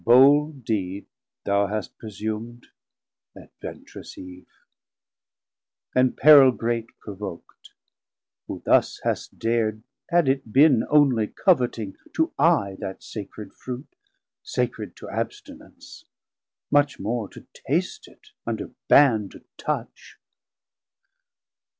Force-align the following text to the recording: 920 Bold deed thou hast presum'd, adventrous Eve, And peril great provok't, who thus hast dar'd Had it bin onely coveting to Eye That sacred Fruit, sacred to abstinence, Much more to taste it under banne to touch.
920 0.03 0.15
Bold 0.17 0.65
deed 0.65 1.05
thou 1.45 1.67
hast 1.67 1.95
presum'd, 1.99 2.69
adventrous 3.37 4.17
Eve, 4.17 4.47
And 5.93 6.17
peril 6.17 6.51
great 6.51 6.87
provok't, 7.05 7.69
who 8.47 8.63
thus 8.65 8.99
hast 9.03 9.37
dar'd 9.37 9.83
Had 10.09 10.27
it 10.27 10.51
bin 10.51 10.85
onely 10.89 11.27
coveting 11.27 11.97
to 12.15 12.33
Eye 12.39 12.77
That 12.79 13.03
sacred 13.03 13.53
Fruit, 13.53 13.95
sacred 14.41 14.95
to 14.95 15.07
abstinence, 15.07 16.05
Much 16.71 16.97
more 16.99 17.29
to 17.29 17.45
taste 17.53 18.07
it 18.07 18.31
under 18.47 18.71
banne 18.87 19.29
to 19.29 19.43
touch. 19.57 20.17